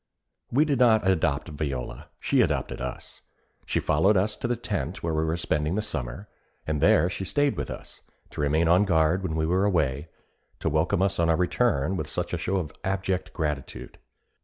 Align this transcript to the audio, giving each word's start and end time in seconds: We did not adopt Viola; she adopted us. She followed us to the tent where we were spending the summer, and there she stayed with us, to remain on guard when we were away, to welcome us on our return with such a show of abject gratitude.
We 0.49 0.65
did 0.65 0.79
not 0.79 1.07
adopt 1.07 1.49
Viola; 1.49 2.07
she 2.19 2.41
adopted 2.41 2.81
us. 2.81 3.21
She 3.67 3.79
followed 3.79 4.17
us 4.17 4.35
to 4.37 4.47
the 4.47 4.55
tent 4.55 5.03
where 5.03 5.13
we 5.13 5.23
were 5.23 5.37
spending 5.37 5.75
the 5.75 5.81
summer, 5.83 6.27
and 6.65 6.81
there 6.81 7.07
she 7.07 7.23
stayed 7.23 7.55
with 7.55 7.69
us, 7.69 8.01
to 8.31 8.41
remain 8.41 8.67
on 8.67 8.83
guard 8.85 9.21
when 9.21 9.35
we 9.35 9.45
were 9.45 9.63
away, 9.63 10.07
to 10.59 10.69
welcome 10.69 11.03
us 11.03 11.19
on 11.19 11.29
our 11.29 11.35
return 11.37 11.97
with 11.97 12.07
such 12.07 12.33
a 12.33 12.39
show 12.39 12.55
of 12.57 12.71
abject 12.83 13.31
gratitude. 13.33 13.99